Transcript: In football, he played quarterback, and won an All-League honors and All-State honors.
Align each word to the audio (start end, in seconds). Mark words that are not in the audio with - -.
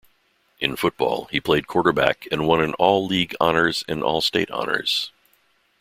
In 0.59 0.75
football, 0.77 1.25
he 1.29 1.39
played 1.39 1.67
quarterback, 1.67 2.27
and 2.31 2.47
won 2.47 2.59
an 2.59 2.73
All-League 2.79 3.35
honors 3.39 3.83
and 3.87 4.01
All-State 4.01 4.49
honors. 4.49 5.11